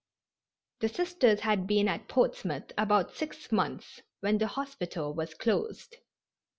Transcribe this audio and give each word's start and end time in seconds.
The 0.79 0.89
Sisters 0.89 1.41
had 1.41 1.67
been 1.67 1.87
at 1.87 2.07
Portsmouth 2.07 2.71
about 2.75 3.13
six 3.15 3.51
months 3.51 4.01
when 4.21 4.39
the 4.39 4.47
hospital 4.47 5.13
was 5.13 5.35
closed. 5.35 5.97